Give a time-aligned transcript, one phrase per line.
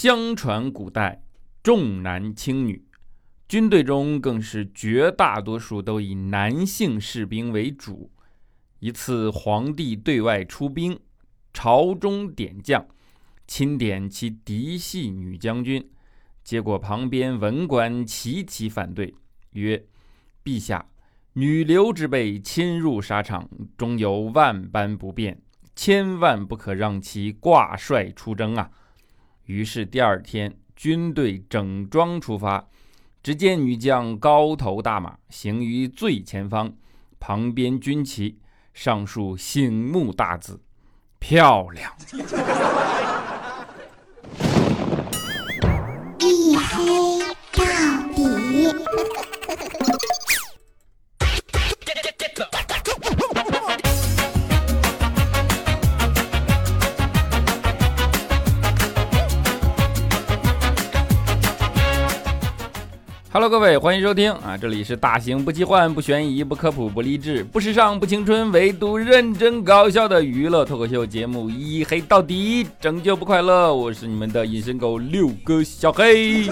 [0.00, 1.24] 相传古代
[1.60, 2.84] 重男轻女，
[3.48, 8.08] 军队中更是绝大多数都以男性士兵为主。
[8.78, 10.96] 一次，皇帝对外出兵，
[11.52, 12.86] 朝中点将，
[13.48, 15.90] 钦点其嫡系女将军，
[16.44, 19.12] 结果旁边文官齐齐反对，
[19.54, 19.84] 曰
[20.44, 20.86] ：“陛下，
[21.32, 25.42] 女流之辈侵入沙场，终有万般不便，
[25.74, 28.70] 千万不可让其挂帅出征啊！”
[29.48, 32.68] 于是第二天，军队整装出发。
[33.22, 36.72] 只见女将高头大马，行于最前方，
[37.18, 38.38] 旁边军旗
[38.74, 40.60] 上书醒目大字
[41.18, 41.90] ：“漂亮。”
[63.58, 64.56] 各位，欢迎收听啊！
[64.56, 73.74] 这里是大型不奇幻、不悬疑、不科普、不励志、不时尚、不青春，唯独认真搞笑的娱乐脱口秀节目《一黑到底》，拯救不快乐。
[73.74, 76.48] 我是你们的隐身狗六哥小黑。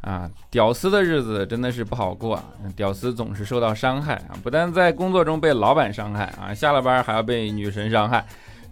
[0.00, 2.44] 啊，屌丝的日子真的是不好过啊！
[2.74, 8.24] 屌丝总是受到伤害啊，不但在工作中被老板伤害啊，下了班还要被女神伤害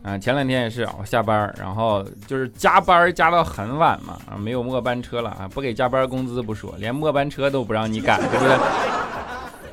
[0.03, 0.19] 啊。
[0.19, 8.57] 前两天也是，我下班然后就是加班加到很晚嘛啊，没有末班车了啊，不给加班工资不说，连末班车都不让你赶，对不对？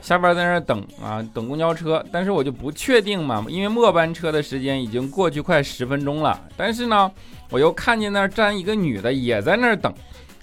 [0.02, 7.12] 下班在那儿等啊，等公交车，但是我就不确定嘛，因为末班车的时间已经过去快十分钟了，但是呢，
[7.50, 9.92] 我又看见那儿站一个女的也在那儿等。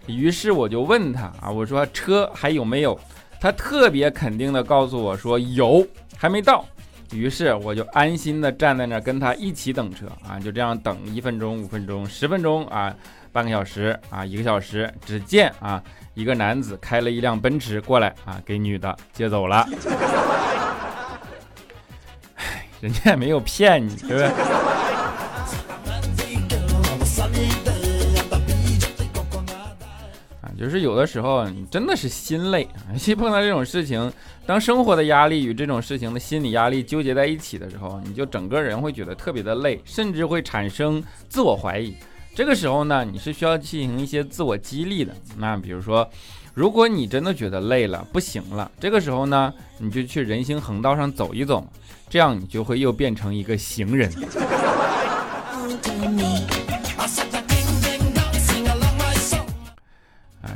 [0.07, 2.99] 于是我就问他啊，我说车还有没有？
[3.41, 6.65] 他特别肯定的告诉我说有，还没到。
[7.13, 12.95] 于是我就安心的站在那儿跟他一起等车啊，就这样等一分钟、五分钟、十分钟啊，
[13.31, 14.93] 半个小时啊，一个小时。
[15.05, 15.83] 只见啊，
[16.15, 19.69] 一个男子开了一辆奔驰过来啊，给女的接走了。
[22.37, 24.31] 哎，人家也没有骗你，对不对？
[30.63, 34.13] 就是有的时候你真的是心累，尤其碰到这种事情，
[34.47, 41.93] 当生活的压力与这种事情的心理压力纠结在一起的时候，你就整个人会觉得特别的累，甚至会产生自我怀疑。
[42.33, 45.13] 这个时候呢，你是需要进行一些自我激励的。
[45.37, 46.09] 那比如说，
[46.55, 51.67] 如果你真的觉得累了，不行了，这个时候呢，你就去人行横道上走一走，
[52.09, 54.09] 这样你就会又变成一个行人。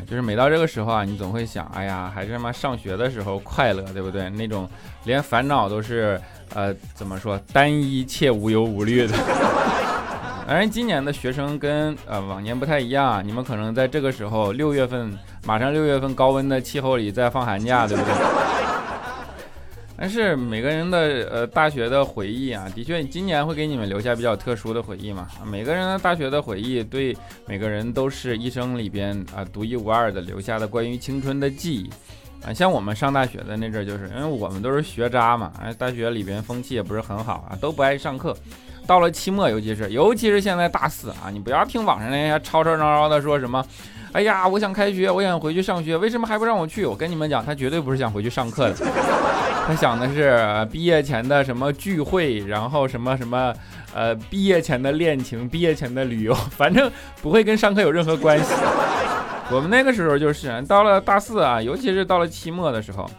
[0.07, 4.31] 就是每到这个时候啊，你总会想，哎呀，还是他妈上学的时候快乐，对不对？
[4.31, 4.69] 那种
[5.05, 6.21] 连烦恼都是，
[6.55, 9.15] 呃，怎么说，单一且无忧无虑的。
[10.47, 18.13] 当然，今年的学生跟呃往年不太一样，啊你们可能在这个时候，六月份，马上六月份高温的气候里在放寒假，对不对？
[19.99, 20.99] 但是每个人的
[21.31, 25.27] 呃大学的回忆啊，的确今年会给你们留下比较特殊的回忆嘛。
[25.45, 31.91] 每个人的大学的回忆，对每个人都是一生里边啊独一无二的留下的关于青春的记忆
[32.47, 32.53] 啊。
[32.53, 38.37] 像我们上大学的那阵儿，就是因为我们都是学渣嘛，哎，大学里边风气也不是很好啊，都不爱上课。
[38.87, 43.65] 到了期末，尤其是尤其是现在大四啊，你不要听网上那些吵吵嚷嚷的说什么。
[44.13, 46.87] 哎呀，我想开学，我想回去上学，为什么还不让我去？
[46.87, 48.77] 我跟你们讲，他绝对不是想回去上课的，
[49.67, 53.53] 他想的是毕业前的什么聚会，然后什么什么，
[53.93, 56.89] 呃，毕业前的恋情，毕业前的旅游，反正
[57.21, 58.55] 不会跟上课有任何关系。
[59.51, 63.11] 我们那个时候就是到了大四啊，尤其是到了期末的时候，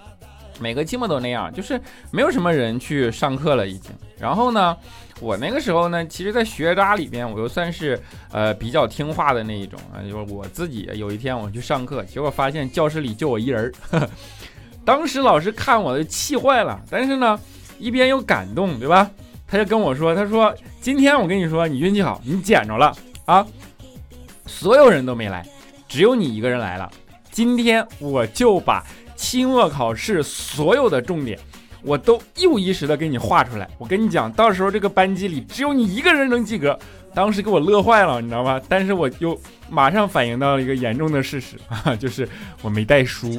[0.59, 1.79] 每个期末都那样，就是
[2.11, 3.91] 没有什么人去上课了已经。
[4.17, 4.75] 然后呢？
[5.19, 7.99] 我那个时候呢，其实，在学渣里边，我又算是
[8.31, 9.97] 呃比较听话的那一种啊。
[10.03, 14.07] 就是我自己有一天我去上课，结果发现教室里就我一人儿。
[14.87, 17.37] 当时老师看我的气坏了，但是呢，
[17.77, 19.11] 一边又感动，对吧？
[19.45, 22.95] 他就跟我说：“他说今天我跟你说，你运气好，你捡着了
[23.25, 23.45] 啊！
[24.45, 25.45] 所有人都没来，
[25.89, 26.89] 只有你一个人来了。
[27.31, 28.81] 今天我就把
[29.13, 31.37] 期末考试所有的重点。”
[31.83, 36.79] 我都一五一十的给你画出来，我跟你讲，到时候这个班级里只有你一个人能及格。
[37.13, 38.59] 当时给我乐坏了，你知道吗？
[38.69, 39.37] 但是我又
[39.69, 42.27] 马上反映到了一个严重的事实啊， 就是
[42.61, 43.29] 我没带书。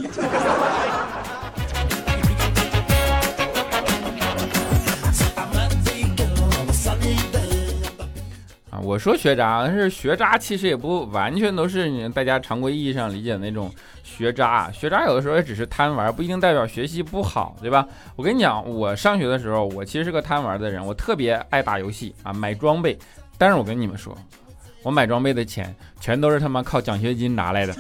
[8.89, 13.71] 我说学渣，但是学渣其实也不完全都是你大家常规意义上理解的那种。
[14.03, 17.87] 学渣，学渣有的时候也只是贪玩，不一定代表学习不好，对吧？
[18.17, 22.99] 我跟你讲，我上学的时候，我其实是个贪玩的人，我特别爱打游戏啊，买装备。
[23.37, 24.17] 但是我跟你们说，
[24.83, 27.75] 我买装备的钱全都是他妈靠奖学金拿来的。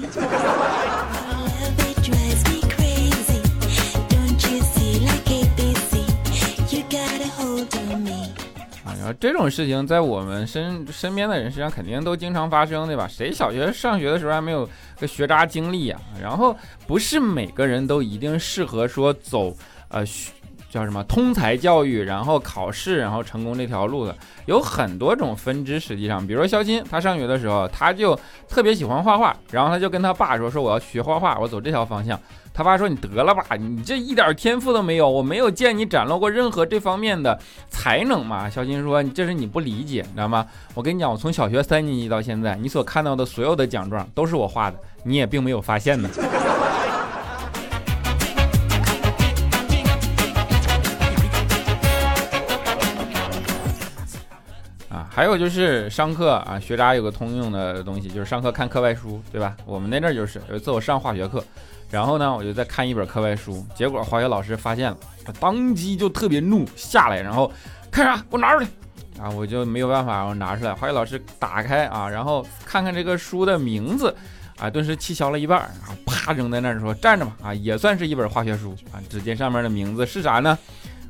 [9.14, 13.06] 这种事情在我们身身边的人身上肯定都经常发生，对吧？
[13.08, 14.68] 谁小学上学的时候还没有
[15.00, 16.00] 个学渣经历啊？
[16.20, 16.56] 然后
[16.86, 19.54] 不是每个人都一定适合说走
[19.88, 20.04] 呃
[20.70, 24.14] 叫什么通才教育，然后考试，然后成功这条路的，
[24.44, 25.80] 有很多种分支。
[25.80, 28.18] 实际上，比如说肖钦，他上学的时候他就
[28.48, 32.20] 特别喜欢画画，然后他就跟他爸说：“说我要学画画，我走这条方向。”
[32.58, 37.38] 他爸说：“你得了吧，你这一点天赋都没有，我没有见你展露过任何这方面的
[37.70, 40.44] 才能嘛。”小金说：“这是你不理解，你知道吗？
[40.74, 46.10] 我跟你讲，我从小学三年级到现在，你所看到的所有的奖状都是我画的，你也并没有发现呢。
[54.90, 59.56] ”啊，还有就是上课啊，学渣有个通用的东西，就是上课看课外书，对吧？
[59.64, 61.44] 我们那阵儿就是有一次我上化学课。
[61.90, 67.50] 然后呢，我就在看一本课外书，结果化学老师发现了，他当即就特别怒下来，然后
[67.90, 68.16] 看啥？
[68.16, 68.66] 给我拿出来！
[69.20, 70.74] 啊，我就没有办法，我拿出来。
[70.74, 74.14] 化学老师打开啊，然后看看这个书的名字，
[74.58, 79.00] 啊，顿时气消了一半，然后啪扔在那儿说：“站着吧！”啊，也算是一本化学书啊。
[79.08, 80.56] 只见上面的名字是啥呢？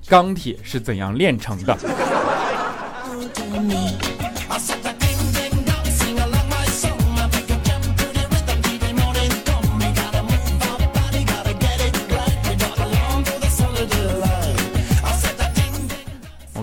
[0.09, 1.77] 钢铁是怎样炼成的？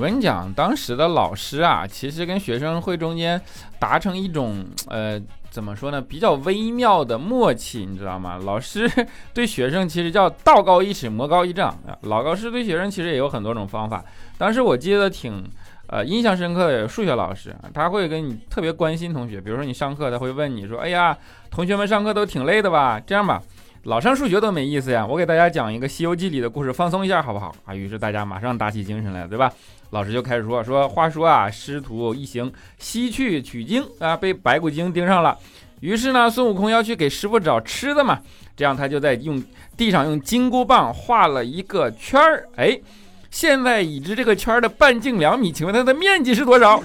[0.06, 3.42] 我跟你讲，当时的老师啊，其实跟学生会中间
[3.80, 5.20] 达成一种呃，
[5.50, 8.40] 怎么说呢，比较微妙的默契，你知道吗？
[8.44, 8.88] 老师
[9.34, 11.98] 对学生其实叫道高一尺，魔高一丈啊。
[12.02, 14.06] 老高师对学生其实也有很多种方法。
[14.38, 15.44] 当时我记得挺
[15.88, 21.18] 呃印象深刻的数学老师，他会跟你特别关心同学，比如说你上课，他会问你说：“哎呀，
[21.50, 23.42] 同学们上课都挺累的吧？”这样吧。
[23.86, 27.76] 老上数学多没意思呀，我给大家讲一个《西游记》里的故事，放松一下好不好啊？
[27.76, 29.52] 于是大家马上打起精神来，对吧？
[29.92, 35.38] 老师就开始说说，话说啊，师徒一行西去取经啊，被白骨精盯上了。
[35.82, 38.20] 于是呢，孙悟空要去给师傅找吃的嘛，
[38.58, 39.44] 这样他就在用
[39.78, 42.50] 地上用金箍棒画了一个圈儿。
[42.56, 42.80] 哎，
[43.30, 46.82] 现在已知这个圈儿的半径两米，请问它的面积是多少？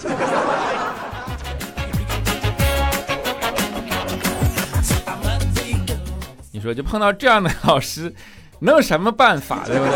[6.60, 8.12] 说就碰到这样的老师，
[8.60, 9.94] 能有什么办法，对不对？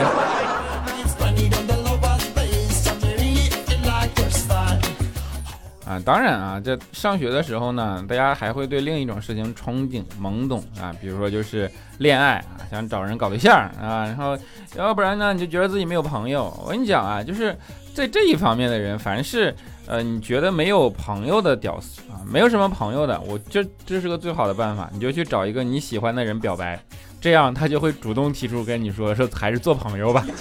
[5.87, 14.37] 啊，当然啊，这上学的时候呢，大家还会对另一种事情憧憬、懵懂啊，比如说就是恋爱啊，想找人搞对象啊，然后
[14.77, 16.45] 要不然呢，你就觉得自己没有朋友。
[16.65, 17.55] 我跟你讲啊，就是
[17.95, 19.55] 在这一方面的人，凡是
[19.87, 26.83] 呃你觉得没有朋友的屌丝啊，没有什么朋友的，我这这是个最好的办法，你就去找一个你喜欢的人表白，
[27.21, 30.27] 这样他就会主动提出跟你说说还是做朋友吧。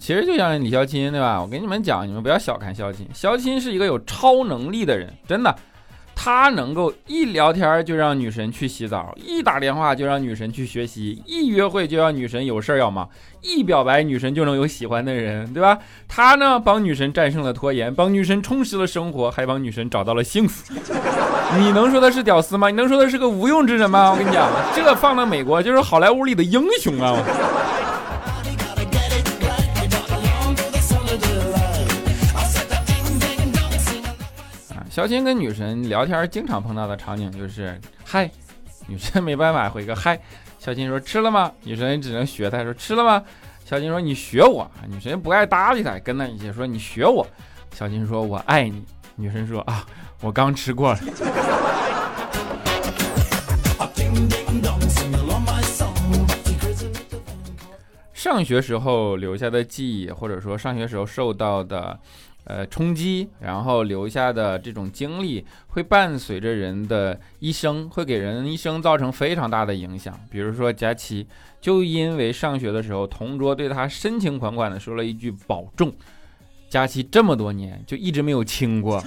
[0.00, 1.40] 其实就像李肖钦，对吧？
[1.40, 5.54] 我跟你们讲，你们不要小看肖钦，肖钦是一个有超能力的人，真的，
[6.24, 13.10] 他能够一聊天就让女神去洗澡，一打电话就让女神去学习，一约会就让女神有事要忙，
[13.40, 15.76] 一表白女神就能有喜欢的人，对吧？
[16.06, 20.72] 他呢，帮女神战胜了拖延，帮女神充实了生活，还帮女神找到了幸福。
[21.58, 22.70] 你能说他是屌丝吗？
[22.70, 24.12] 你能说他是个无用之人吗？
[24.12, 27.18] 我跟你讲，这放到美国就是好莱坞里的英雄啊！
[34.92, 38.30] 小金跟女神聊天，经常碰到的场景就是嗨，
[38.86, 40.20] 女神没办法回个嗨。
[40.58, 41.50] 小金说吃了吗？
[41.62, 43.22] 女神只能学他说吃了吗？
[43.64, 44.70] 小金说你学我。
[44.86, 47.26] 女神不爱搭理他，跟他一起说你学我。
[47.74, 48.84] 小金说我爱你。
[49.16, 49.86] 女神说啊，
[50.20, 51.00] 我刚吃过了。
[58.22, 61.98] 上学时候留下的记忆，或者说上学时候受到的。
[62.44, 70.18] 呃，冲击，然后留下的这种经历，会伴随着人的一生，会给人一生造成非常大的影响。
[70.28, 71.24] 比如说佳琪，
[71.60, 75.92] 就因为上学的时候，同桌对他深情款款的说了一句“保重”，
[76.68, 79.00] 佳琪这么多年就一直没有亲过。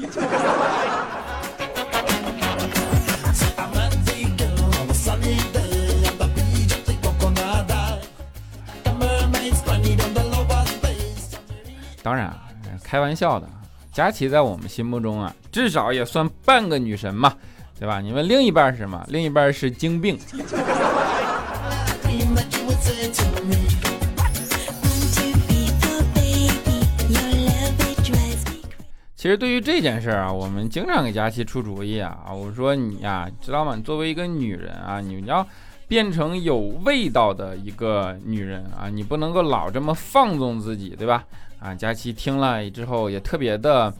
[12.05, 12.31] 当然。
[12.83, 13.49] 开玩笑的，
[13.91, 17.33] 佳琪在我们心目中啊，至少也算半个女神嘛，
[17.79, 17.99] 对吧？
[17.99, 19.03] 你们另一半是什么？
[19.07, 20.15] 另一半是精病。
[29.15, 32.19] 其实对于这件事啊，我们经常给佳琪出主意啊。
[32.31, 33.75] 我说你呀，知道吗？
[33.83, 35.47] 作为一个女人啊，你要
[35.87, 41.23] 变成有味道的一个女人啊，你不能够老这么放纵自己，对吧？
[41.65, 43.91] 啊，佳琪听了之后也特别的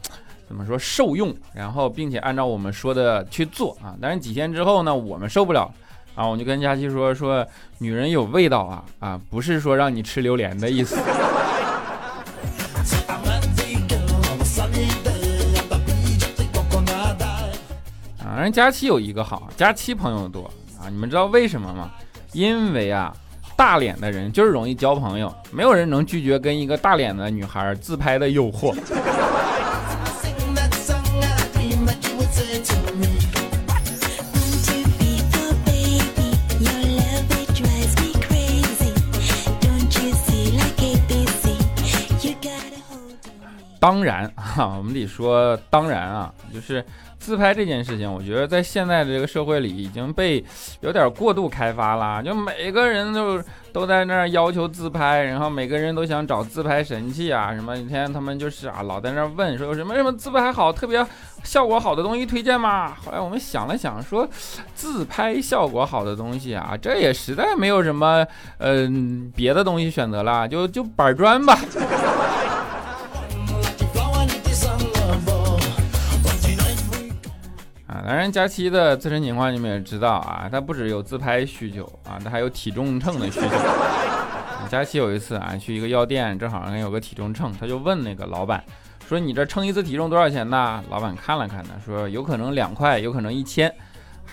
[0.46, 3.96] 怎么说受用，然后并且按照我们说的去做啊。
[4.00, 5.68] 但是几天之后呢，我们受不了
[6.14, 7.44] 啊，我就跟佳琪说说，
[7.78, 10.96] 女人有味道啊啊，不是说让你吃榴莲的意思。
[18.24, 20.48] 啊，人佳期有一个好，佳期朋友多
[20.80, 21.90] 啊，你们知道为什么吗？
[22.32, 23.12] 因为啊，
[23.56, 28.76] 大脸的人就是容易交朋友，没有人能拒绝跟一个大脸的女孩自拍的诱惑。
[43.78, 46.84] 当然啊，我们得说当然啊，就是
[47.26, 50.42] 自拍这件事情，我觉得在现在的这个社会里已经被
[50.78, 52.22] 有点过度开发了。
[52.22, 53.42] 就每个人都
[53.72, 61.04] 都在那儿要求自拍，然后每个人都想找自拍神器啊，什么一天他们就是啊，老在那儿问说有什么什么自拍好、特别
[61.42, 62.94] 效果好的东西推荐吗？
[63.04, 64.24] 后来我们想了想，说
[64.76, 68.24] 自拍效果好的东西啊，这也实在没有什么
[68.58, 71.58] 嗯别的东西选择了，就就板砖吧。
[78.06, 83.48] 当然，佳期的自身情况你们也知道啊，他不只有自拍需求啊，他还有体重秤的需求。
[84.70, 88.62] 佳期有一次啊，去一个药店，正好有个体重秤，他就问那个老板
[89.08, 93.68] 说：“你这称一次体重多少钱呢？”老板看了看他说：“有可能两块，有可能一千。”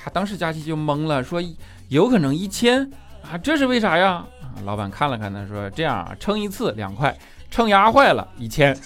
[0.06, 1.42] 啊，当时佳期就懵了，说
[1.90, 2.88] ：“有可能一千
[3.24, 3.36] 啊？
[3.40, 4.24] 这是为啥呀？”
[4.66, 7.18] 老板看了看他说：“这样啊，称一次两块，
[7.50, 8.78] 称压坏了一千。”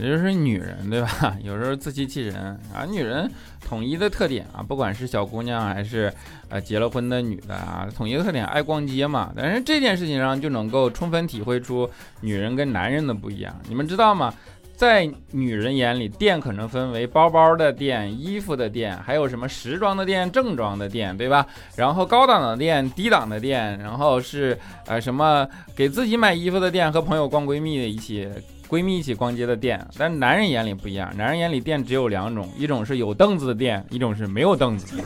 [0.00, 1.36] 这就是女人，对吧？
[1.42, 2.36] 有时候自欺欺人
[2.74, 2.84] 啊。
[2.90, 3.30] 女人
[3.66, 6.12] 统一的特点啊，不管是小姑娘还是
[6.48, 9.32] 呃结了婚的女的啊，统一的特点爱逛街嘛。
[9.36, 11.88] 但是这件事情上就能够充分体会出
[12.20, 13.54] 女人跟男人的不一样。
[13.68, 14.34] 你们知道吗？
[14.76, 21.46] 在女人眼里，店可能分为包包的店、衣服的店，还有什么时装的店、正装的店，对吧？
[21.76, 25.46] 然后高档的店、低档的店，然后是呃什么
[25.76, 28.26] 给自己买衣服的店和朋友逛闺蜜的一起。
[28.70, 31.12] 闺蜜一起逛街的店，但男人眼里不一样。
[31.16, 35.02] 男人眼里店只有两种，一种是有凳子的店，一种是没有凳子。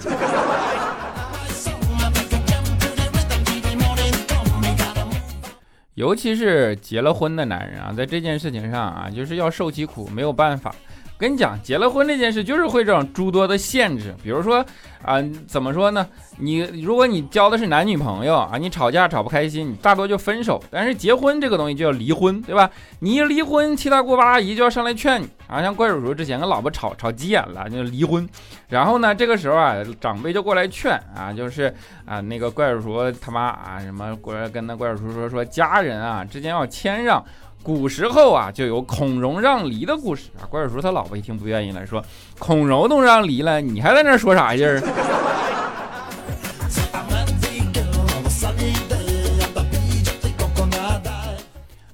[5.95, 10.75] 尤其是结了婚的男人啊，在这件事情上啊，就是要受其苦，没有办法。
[11.17, 14.65] 跟你讲，结了婚这件事就是会这种诸多的限制，比如说
[15.03, 16.07] 啊，怎么说呢？
[16.39, 20.61] 你如果你交的是男女朋友啊，你吵架吵不开心，你大多就分手。
[20.71, 22.69] 但是结婚这个东西就要离婚，对吧？
[22.99, 25.63] 你一离婚，七大姑八大姨就要上来劝你啊。
[25.63, 28.29] 像怪叔叔之前跟老婆吵吵急眼了，就离婚。
[28.69, 31.73] 然后呢，这个时候啊，长辈就过来劝啊，就是
[32.05, 37.25] 啊，那个怪叔叔他妈啊，什么过来跟那怪叔叔说说，家人啊之间要谦让。
[37.65, 40.45] 古时候啊，就有孔融让梨的故事啊。
[40.51, 42.05] 怪叔叔他老婆一听不愿意了，说
[42.39, 44.83] ：“孔融都让梨了，你还在那说啥劲儿？”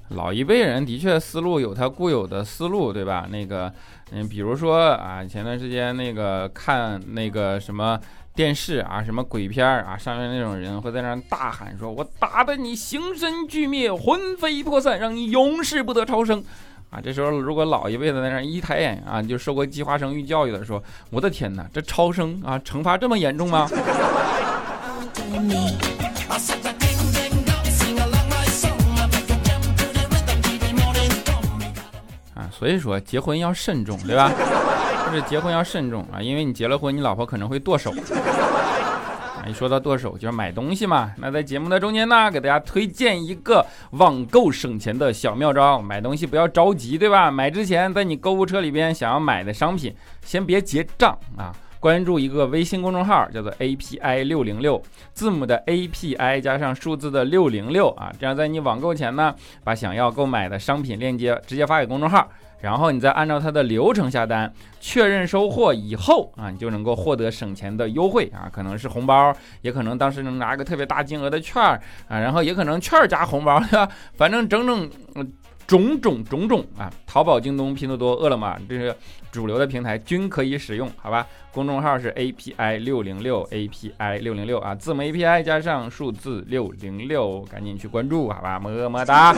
[0.09, 3.25] 老一辈人的确思路有他固有的思路，对吧？
[3.31, 3.73] 那个，
[4.11, 7.97] 嗯，比如说啊，前段时间那个看那个什么。
[8.33, 16.43] 电视啊，什么鬼片啊，上面那种人会在那大喊说：“我打得你形神俱灭，魂飞魄散，让你永世不得超生。”
[16.89, 23.69] 啊，这时候如果老一辈的在那一抬眼啊，就受过计划生育教育的说：“我的天哪，这超生啊，惩罚这么严重吗？”
[32.33, 34.31] 啊，所以说结婚要慎重，对吧？
[35.11, 37.93] 是结婚要慎重啊，因为你结了婚，你老婆可能会剁手。
[39.47, 41.11] 一说到剁手，就是买东西嘛。
[41.17, 47.31] 那在节目的中间呢，给大家推荐一个网购省钱的小妙招：买东西不要着急，对吧？
[47.31, 54.79] 买之前，在你购物车里边想要买的商品，先别结账啊，关注一个微信公众号，叫做 API 六零六，
[55.11, 62.29] 字母的 API 加上数字的六零六啊，这样在你网购前呢，把想要购买的商品链接直接发给公众号。
[62.61, 73.89] 然后你再按照它的流程下单，确认收货以后啊，你就能够获得省钱的优惠啊，可能是红包，也可能当时能拿个特别大金额的券儿啊，然后也可能券儿加红包，对吧？
[74.15, 74.89] 反正整整
[75.67, 78.93] 种种种种啊，淘宝、京东、拼多多、饿了么这些
[79.31, 81.25] 主流的平台均可以使用，好吧？
[81.53, 88.59] 公众号是 API 六零六 API 六零六啊，字母 API 加上数字六零六，赶紧去关注，好吧？
[88.59, 89.33] 么么哒。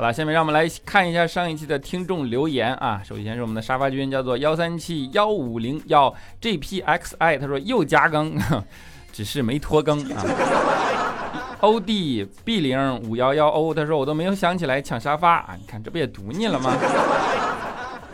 [0.00, 3.02] 好了，下面让我们来看一下上一期的听众留言啊。
[3.04, 8.34] 首先是我们的沙发君，叫做幺三七幺五零幺 GPXI，他说又加更，
[9.12, 10.24] 只是没拖更啊。
[11.60, 16.74] OD B 零五幺幺 O，他说我都没有想起来抢沙发啊，你看这不也堵你了吗？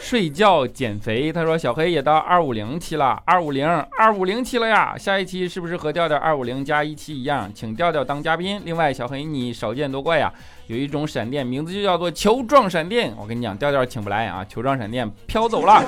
[0.06, 8.62] 睡觉减肥，他说小黑也到二五零期了，二五零二五零期了呀，下一期是不是和调调二五零加一期一样，请调调当嘉宾？
[8.64, 10.32] 另外，小黑你少见多怪呀，
[10.68, 15.82] 有一种闪电名字就叫做球状闪电，我跟你讲，调调请不来啊，球状闪电飘走了。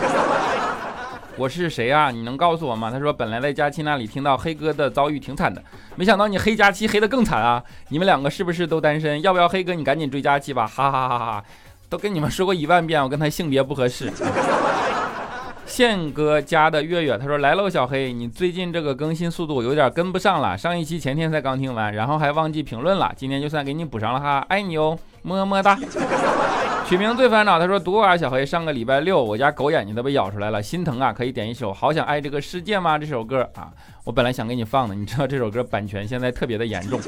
[1.38, 2.10] 我是谁啊？
[2.10, 2.90] 你能告诉我吗？
[2.90, 5.62] 他说本来在佳期那里听到黑哥的遭遇挺惨的，
[5.94, 7.62] 没想到你黑佳期黑的更惨啊！
[7.90, 9.22] 你们两个是不是都单身？
[9.22, 10.66] 要不要黑哥你赶紧追佳期吧？
[10.66, 11.44] 哈哈哈哈！
[11.88, 14.12] 都跟你们说过一万遍，我跟他性别不合适。
[15.66, 25.78] 宪哥家的月月他说来喽，小黑，你最近这个更新速度有点跟不上了，上一期前天才刚听完，然后还忘记评论了，今天就算给你补上了哈，爱你哦，么么哒。
[26.88, 32.96] 取名最烦恼，他说读啊，小黑，上个礼拜六我家狗眼睛都被咬出来了，心疼啊，可以点一首《好想爱这个世界》吗？
[32.96, 33.68] 这首歌啊，
[34.04, 36.98] 我本来想给你放的，你知道这首歌版权现在特别的严重。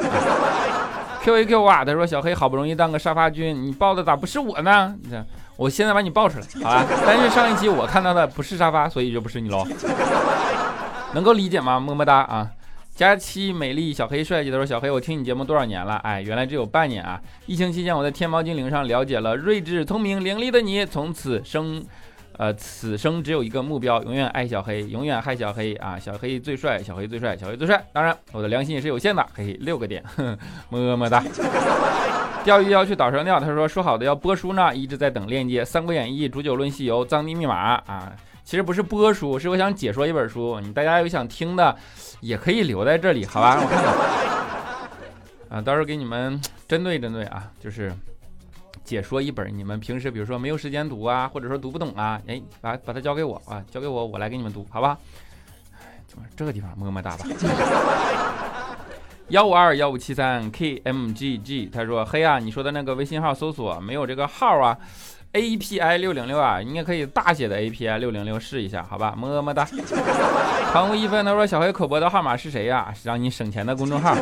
[1.22, 4.94] Q A Q 啊，他说小黑好不容易当个沙发君，你抱的咋不是我呢？
[5.02, 5.24] 你看，
[5.56, 6.86] 我现在把你抱出来，好吧？
[7.06, 9.66] 但是上一期我看到的不是沙发，所以就不是你喽。
[11.12, 11.78] 能够理解吗？
[11.78, 12.48] 么么哒啊！
[12.94, 15.96] 佳期美丽小黑帅气，他说小黑，我听你节目多少年了？
[15.98, 17.20] 哎，原来只有半年啊！
[17.46, 21.84] 疫情期间我在天猫精灵上了解了睿智聪明伶俐的你，从此生。
[22.40, 25.99] 呃，此生只有一个目标，永远爱小黑，永远害小黑啊！
[25.99, 27.85] 小黑最帅，小黑最帅，小黑最帅。
[27.92, 30.02] 当然，我的良心也是有限的，嘿嘿，六个点，
[30.70, 31.23] 么么哒。
[32.42, 35.61] 钓鱼要去岛上钓，他说说好的要播书呢，一直在等链接。
[35.66, 38.11] 《三国演义》《煮酒论西游》《藏地密码》啊，
[38.42, 40.59] 其实不是播书，是我想解说一本书。
[40.61, 41.76] 你大家有想听的，
[42.20, 43.61] 也可以留在这里，好吧？
[43.62, 47.92] 我看看啊，到时候给你们针对针对啊，就是。
[48.90, 54.98] 解说一本你们平时比如说没有时间读啊，或者说读不懂啊，哎，把把它交给我啊，交给我，我来给你们读，好吧？
[56.09, 57.24] 怎么这个地方么么哒吧？
[59.29, 64.76] 幺五二幺五七三 kmgg，他说嘿啊，你说的那个微信号搜索没有这个号啊
[65.35, 69.14] ，api 六零六啊，应该可以大写的 api 六零六试一下，好吧？
[69.16, 69.64] 么么哒。
[70.74, 72.92] 唐无一分他说小黑口播的号码是谁呀？
[73.05, 74.16] 让你省钱的公众号。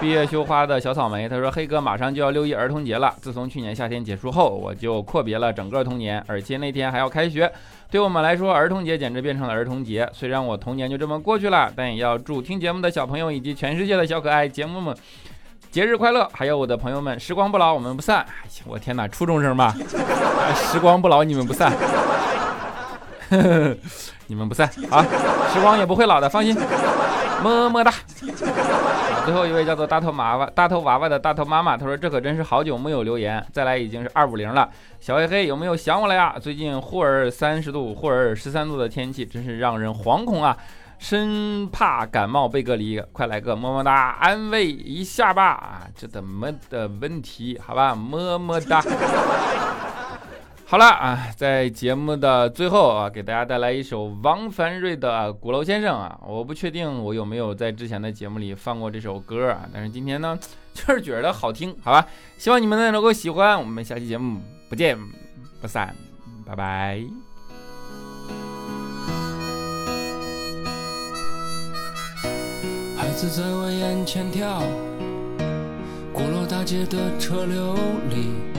[0.00, 3.12] 闭月羞花的小草莓，他说：“黑哥，马上就要六一儿童节了。
[3.20, 7.50] 自从去年夏天结束后，我就阔别了整个童年，而且那天还要开学。
[7.90, 10.08] 对我们来说，儿童节简直变成了儿童节。
[10.12, 14.96] 虽然我童年就这么过去了，但也要祝听节目的小朋友以及全世界的小可爱节目们
[15.72, 16.28] 节日快乐。
[16.32, 18.18] 还有我的朋友们，时光不老，我们不散。
[18.18, 19.74] 哎呀，我天哪，初中生吧？
[20.54, 21.72] 时光不老，你们不散，
[24.28, 25.04] 你们不散啊！
[25.52, 26.56] 时光也不会老的，放心。
[27.42, 27.92] 么么哒。”
[29.28, 34.66] 最后一位叫做大头娃娃大头娃娃的大头妈妈，她说这可真是好久没有留言，再来已经是二五零了。
[35.00, 36.36] 小黑黑有没有想我了呀？
[36.40, 40.56] 最近忽而三十度，忽而十三度的天气，真是让人惶恐啊，
[40.98, 47.60] 生怕感冒被隔离，快来个么么哒安慰一下吧啊，这怎么的问题？
[47.62, 48.82] 好吧，么么哒。
[50.70, 60.38] 好了啊，在节目的最后啊，给大家带来一首王凡瑞的《鼓楼先生》啊，我不确定我有没有在之前的节目里放过这首歌啊，但是今天呢，
[60.74, 64.94] 就是觉得好听，好吧，希望你们呢能够喜欢，我们下期节目不见
[65.62, 65.96] 不散，
[66.44, 67.00] 拜拜。
[72.94, 74.60] 孩子在我眼前跳，
[76.12, 77.72] 鼓楼大街的车流
[78.10, 78.57] 里。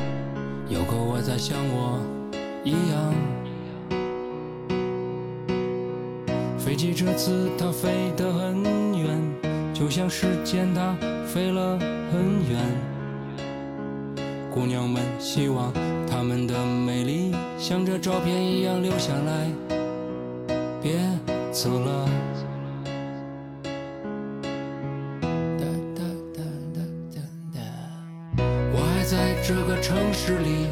[0.70, 2.00] 有个我在像我
[2.64, 3.14] 一样，
[6.60, 8.64] 飞机这次它飞得很
[8.96, 9.20] 远，
[9.74, 11.80] 就像时间它飞了
[12.12, 12.62] 很远。
[14.54, 15.74] 姑娘们希望
[16.08, 19.48] 她们的美丽像这照片一样留下来，
[20.84, 21.00] 别
[21.52, 22.08] 走了。
[29.42, 30.68] 这个城市里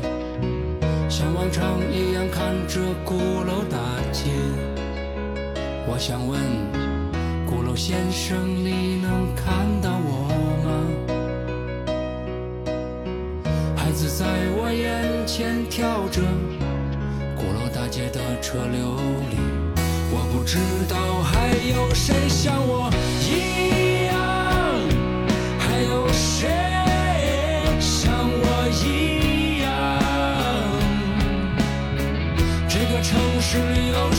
[1.10, 3.78] 像往常一样看着鼓楼大
[4.12, 4.30] 街。
[5.88, 6.40] 我想问
[7.46, 10.28] 鼓楼先生你能看到我
[10.64, 10.68] 吗？
[13.76, 14.26] 孩子在
[14.58, 16.22] 我眼前跳着
[17.36, 18.96] 鼓楼大街的车流
[19.32, 19.38] 里。
[20.10, 22.90] 我不知道还有谁像我
[23.22, 24.14] 一样
[25.60, 26.48] 还有谁
[33.48, 34.17] usually ocean.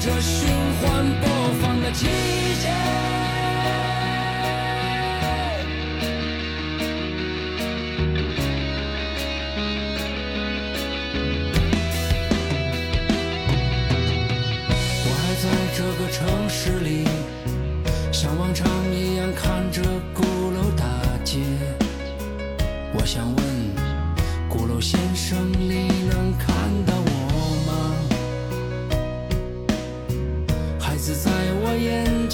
[0.00, 0.48] 这循
[0.80, 1.28] 环播
[1.60, 2.68] 放的季节
[15.04, 17.04] 我还在这个城市里
[18.12, 19.82] 像往常一样看着
[20.14, 20.86] 鼓楼大
[21.24, 21.40] 街
[22.94, 23.36] 我想问
[24.48, 26.87] 鼓楼先生你能看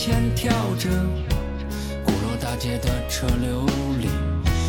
[0.07, 0.91] 天跳着
[2.05, 3.65] 鼓楼大街的车流
[3.99, 4.11] 里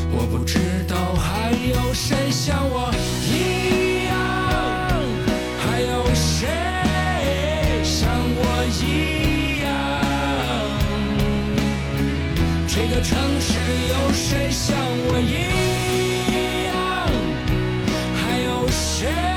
[0.09, 2.89] 我不知道还有谁像我
[3.27, 4.13] 一样
[5.59, 6.47] 还有谁
[7.83, 8.41] 像我
[8.79, 9.67] 一样。
[12.65, 15.51] 这个城市有谁像我一
[16.71, 16.79] 样？
[18.15, 19.34] 还有谁？